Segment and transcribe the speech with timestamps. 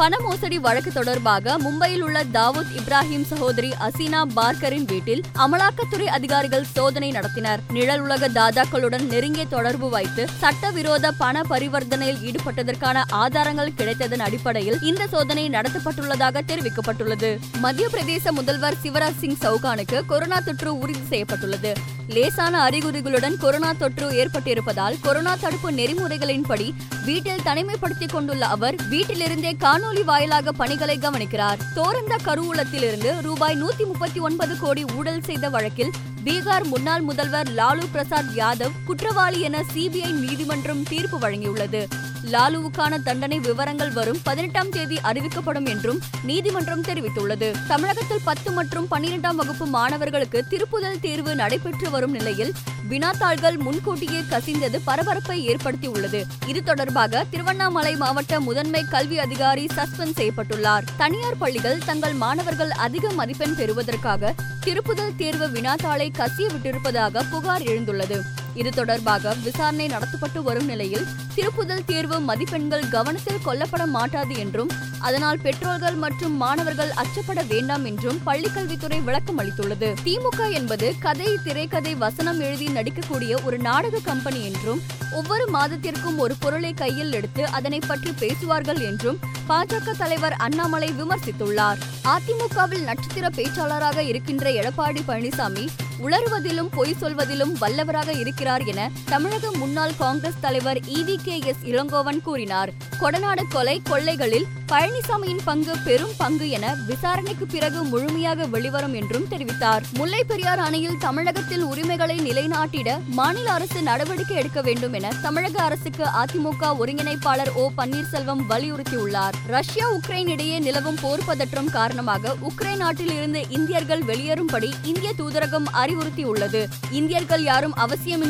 [0.00, 7.10] பண மோசடி வழக்கு தொடர்பாக மும்பையில் உள்ள தாவூத் இப்ராஹிம் சகோதரி அசீனா பார்கரின் வீட்டில் அமலாக்கத்துறை அதிகாரிகள் சோதனை
[7.10, 7.58] நடத்தினர்.
[7.68, 15.48] நிழல் உலக தாதாக்களுடன் நெருங்கிய தொடர்பு வைத்து சட்டவிரோத பண பரிவர்த்தனையில் ஈடுபட்டதற்கான ஆதாரங்கள் கிடைத்ததன் அடிப்படையில் இந்த சோதனை
[15.48, 17.38] நடத்தப்பட்டுள்ளதாக தெரிவிக்கப்பட்டுள்ளது.
[17.58, 21.74] மத்திய பிரதேச முதல்வர் சிவராஜ் சிங் சௌகானுக்கு கொரோனா தொற்று உறுதி செய்யப்பட்டுள்ளது.
[22.06, 26.72] லேசான அறிகுறிகளுடன் கொரோனா தொற்று ஏற்பட்டிருப்பதால் கொரோனா தடுப்பு நெறிமுறைகளின்படி
[27.04, 31.58] வீட்டில் தனிமைப்படுத்திக் கொண்டுள்ள அவர் வீட்டிலிருந்தே காணொலி வாயிலாக பணிகளை கவனிக்கிறார்.
[31.74, 35.90] தோரந்த கருவூலத்திலிருந்து ரூபாய் நூத்தி முப்பத்தி ஒன்பது கோடி ஊழல் செய்த வழக்கில்
[36.24, 41.86] பீகார் முன்னாள் முதல்வர் லாலு பிரசாத் யாதவ் குற்றவாளி என சிபிஐ நீதிமன்றம் தீர்ப்பு வழங்கியுள்ளது.
[42.24, 47.54] லாலுவுக்கான தண்டனை விவரங்கள் வரும் பதினெட்டாம் தேதி அறிவிக்கப்படும் என்றும் நீதிமன்றம் தெரிவித்துள்ளது.
[47.68, 52.52] தமிழகத்தில் பத்து மற்றும் பன்னிரெண்டாம் வகுப்பு மாணவர்களுக்கு திருப்புதல் தேர்வு நடைபெற்று வரும் நிலையில்
[52.90, 56.24] வினாத்தாள்கள் முன்கூட்டியே கசிந்தது பரபரப்பை ஏற்படுத்தியுள்ளது.
[56.46, 60.82] இது தொடர்பாக திருவண்ணாமலை மாவட்ட முதன்மை கல்வி அதிகாரி சஸ்பெண்ட் செய்யப்பட்டுள்ளார்.
[60.96, 68.22] தனியார் பள்ளிகள் தங்கள் மாணவர்கள் அதிக மதிப்பெண் பெறுவதற்காக திருப்புதல் தேர்வு வினாத்தாளை கசிய விட்டிருப்பதாக புகார் எழுந்துள்ளது.
[68.54, 75.94] இது தொடர்பாக விசாரணை நடத்தப்பட்டு வரும் நிலையில் திருப்புதல் தேர்வு மதிப்பெண்கள் கவனத்தில் கொள்ளப்பட மாட்டாது என்றும் அதனால் பெற்றோர்கள்
[75.94, 79.94] மற்றும் மாணவர்கள் அச்சப்பட வேண்டாம் என்றும் பள்ளிக்கல்வித்துறை விளக்கம் அளித்துள்ளது.
[80.04, 84.80] திமுக என்பது கதை திரைக்கதை வசனம் எழுதி நடிக்கக்கூடிய ஒரு நாடக கம்பெனி என்றும்
[85.12, 91.78] ஒவ்வொரு மாதத்திற்கும் ஒரு பொருளை கையில் எடுத்து அதனை பற்றி பேசுவார்கள் என்றும் பாஜக தலைவர் அண்ணாமலை விமர்சித்துள்ளார்.
[92.04, 95.66] அதிமுகவில் நட்சத்திர பேச்சாளராக இருக்கின்ற எடப்பாடி பழனிசாமி
[96.02, 102.72] உளறுவதிலும் பொய் சொல்வதிலும் வல்லவராக இருக்கிறார் என தமிழக முன்னாள் காங்கிரஸ் தலைவர் இவி கே எஸ் இளங்கோவன் கூறினார்.
[103.00, 109.82] கொடநாடு கொலை கொள்ளைகளில் பழனிசாமியின் பங்கு பெரும் பங்கு என விசாரணைக்கு பிறகு முழுமையாக வெளிவரும் என்றும் தெரிவித்தார்.
[109.92, 116.76] முல்லை பெரியார் அணையில் தமிழகத்தில் உரிமைகளை நிலைநாட்டிட மாநில அரசு நடவடிக்கை எடுக்க வேண்டும் என தமிழக அரசுக்கு அதிமுக
[116.80, 119.32] ஒருங்கிணைப்பாளர் ஓ பன்னீர்செல்வம் வலியுறுத்தியுள்ளார்.
[119.46, 126.66] ரஷ்யா உக்ரைன் இடையே நிலவும் போர் பதற்றம் காரணமாக உக்ரைன் நாட்டில் இருந்து இந்தியர்கள் வெளியேறும்படி இந்திய தூதரகம் அறிவுறுத்தியுள்ளது.
[126.90, 127.74] இந்தியர்கள் யாரும்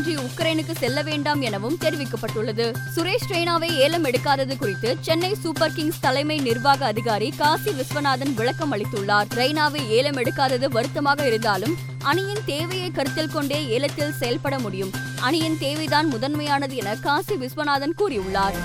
[0.00, 2.74] இன்றி உக்ரைனுக்கு செல்ல வேண்டாம் எனவும் தெரிவிக்கப்பட்டுள்ளது.
[2.96, 9.28] சுரேஷ் ரெய்னாவை ஏலம் எடுக்காதது குறித்து சென்னை சூப்பர் கிங்ஸ் தலைமை நிர்வாக அதிகாரி காசி விஸ்வநாதன் விளக்கம் அளித்துள்ளார்.
[9.34, 14.90] ரெய்னாவை ஏலம் எடுக்காதது வருத்தமாக இருந்தாலும் அணியின் தேவையை கருத்தில் கொண்டே ஏலத்தில் செயல்பட முடியும்.
[15.20, 18.56] அணியின் தேவைதான் முதன்மையானது என காசி விஸ்வநாதன் கூறியுள்ளார்.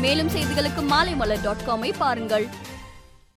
[0.00, 2.48] மேலும் செய்திகளுக்கு மாலைமலர் டாட் காமை பாருங்கள்.